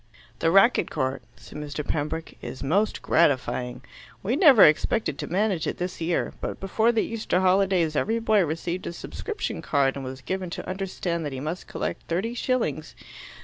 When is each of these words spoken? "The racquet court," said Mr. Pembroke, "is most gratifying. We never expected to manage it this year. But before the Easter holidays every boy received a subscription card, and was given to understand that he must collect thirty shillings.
"The 0.39 0.49
racquet 0.49 0.89
court," 0.89 1.21
said 1.35 1.59
Mr. 1.59 1.87
Pembroke, 1.87 2.33
"is 2.41 2.63
most 2.63 3.03
gratifying. 3.03 3.83
We 4.23 4.35
never 4.35 4.63
expected 4.63 5.19
to 5.19 5.27
manage 5.27 5.67
it 5.67 5.77
this 5.77 6.01
year. 6.01 6.33
But 6.41 6.59
before 6.59 6.91
the 6.91 7.03
Easter 7.03 7.39
holidays 7.39 7.95
every 7.95 8.17
boy 8.17 8.43
received 8.43 8.87
a 8.87 8.93
subscription 8.93 9.61
card, 9.61 9.95
and 9.95 10.03
was 10.03 10.21
given 10.21 10.49
to 10.57 10.67
understand 10.67 11.23
that 11.23 11.33
he 11.33 11.39
must 11.39 11.67
collect 11.67 12.01
thirty 12.07 12.33
shillings. 12.33 12.95